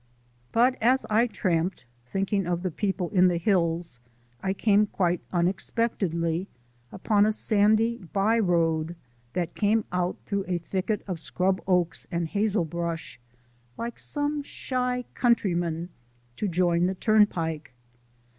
But 0.51 0.81
as 0.81 1.05
I 1.11 1.27
tramped, 1.27 1.85
thinking 2.07 2.47
of 2.47 2.63
the 2.63 2.71
people 2.71 3.09
in 3.11 3.27
the 3.27 3.37
hills, 3.37 3.99
I 4.41 4.51
came 4.51 4.87
quite 4.87 5.21
unexpectedly 5.31 6.47
upon 6.91 7.23
a 7.27 7.31
sandy 7.31 7.99
by 8.11 8.39
road 8.39 8.95
that 9.33 9.53
came 9.53 9.85
out 9.91 10.17
through 10.25 10.45
a 10.47 10.57
thicket 10.57 11.03
of 11.07 11.19
scrub 11.19 11.61
oaks 11.67 12.07
and 12.11 12.27
hazel 12.27 12.65
brush, 12.65 13.19
like 13.77 13.99
some 13.99 14.41
shy 14.41 15.05
countryman, 15.13 15.89
to 16.35 16.47
join 16.47 16.87
the 16.87 16.95
turn 16.95 17.27
pike. 17.27 17.71